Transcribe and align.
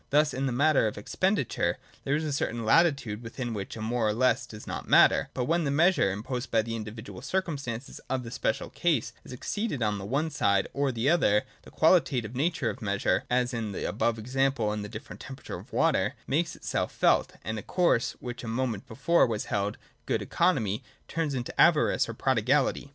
Thus 0.09 0.33
in 0.33 0.47
the 0.47 0.51
matter 0.51 0.87
of 0.87 0.97
expenditure, 0.97 1.77
there 2.05 2.15
is 2.15 2.23
a 2.23 2.33
certain 2.33 2.65
latitude 2.65 3.21
within 3.21 3.53
which 3.53 3.75
a 3.77 3.83
more 3.83 4.07
or 4.07 4.13
less 4.13 4.47
does 4.47 4.65
not 4.65 4.87
matter; 4.87 5.29
but 5.35 5.43
when 5.45 5.63
the 5.63 5.69
Measure, 5.69 6.09
imposed 6.11 6.49
by 6.49 6.63
the 6.63 6.75
individual 6.75 7.21
circumstances 7.21 8.01
of 8.09 8.23
the 8.23 8.31
special 8.31 8.71
case, 8.71 9.13
is 9.23 9.31
exceeded 9.31 9.83
on 9.83 9.99
the 9.99 10.05
one 10.05 10.31
side 10.31 10.67
or 10.73 10.91
the 10.91 11.07
other, 11.07 11.43
the 11.61 11.69
qualitative 11.69 12.35
nature 12.35 12.71
of 12.71 12.81
Measure 12.81 13.25
(as 13.29 13.53
in 13.53 13.73
the 13.73 13.87
above 13.87 14.17
examples 14.17 14.73
of 14.73 14.81
the 14.81 14.89
different 14.89 15.19
temperature 15.19 15.59
of 15.59 15.71
water) 15.71 16.15
makes 16.25 16.55
itself 16.55 16.91
felt, 16.91 17.33
and 17.43 17.59
a 17.59 17.61
course, 17.61 18.13
which 18.19 18.43
a 18.43 18.47
moment 18.47 18.87
before 18.87 19.27
was 19.27 19.45
held 19.53 19.77
good 20.07 20.23
economy, 20.23 20.83
turns 21.07 21.35
into 21.35 21.53
avarice 21.61 22.09
or 22.09 22.15
prodigality. 22.15 22.89